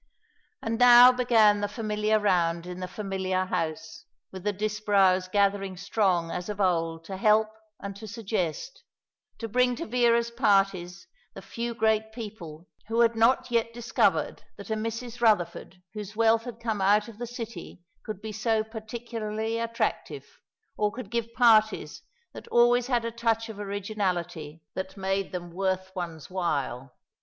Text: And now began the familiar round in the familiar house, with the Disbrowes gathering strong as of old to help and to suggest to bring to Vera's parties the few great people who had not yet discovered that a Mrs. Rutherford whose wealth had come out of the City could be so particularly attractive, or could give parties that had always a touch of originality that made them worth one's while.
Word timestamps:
And 0.63 0.79
now 0.79 1.11
began 1.11 1.61
the 1.61 1.67
familiar 1.67 2.17
round 2.19 2.65
in 2.65 2.79
the 2.79 2.87
familiar 2.87 3.45
house, 3.45 4.05
with 4.31 4.43
the 4.43 4.51
Disbrowes 4.51 5.27
gathering 5.27 5.77
strong 5.77 6.31
as 6.31 6.49
of 6.49 6.59
old 6.59 7.03
to 7.05 7.17
help 7.17 7.49
and 7.79 7.95
to 7.97 8.07
suggest 8.07 8.81
to 9.37 9.47
bring 9.47 9.75
to 9.75 9.85
Vera's 9.85 10.31
parties 10.31 11.05
the 11.35 11.41
few 11.43 11.75
great 11.75 12.11
people 12.13 12.67
who 12.87 13.01
had 13.01 13.15
not 13.15 13.51
yet 13.51 13.75
discovered 13.75 14.41
that 14.57 14.71
a 14.71 14.73
Mrs. 14.75 15.21
Rutherford 15.21 15.79
whose 15.93 16.15
wealth 16.15 16.45
had 16.45 16.59
come 16.59 16.81
out 16.81 17.07
of 17.07 17.19
the 17.19 17.27
City 17.27 17.83
could 18.03 18.23
be 18.23 18.31
so 18.31 18.63
particularly 18.63 19.59
attractive, 19.59 20.25
or 20.77 20.91
could 20.91 21.11
give 21.11 21.31
parties 21.35 22.01
that 22.33 22.45
had 22.45 22.47
always 22.47 22.89
a 22.89 23.11
touch 23.11 23.49
of 23.49 23.59
originality 23.59 24.63
that 24.73 24.97
made 24.97 25.31
them 25.31 25.51
worth 25.51 25.91
one's 25.95 26.27
while. 26.27 26.97